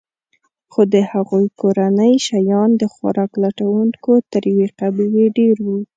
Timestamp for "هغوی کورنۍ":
1.11-2.13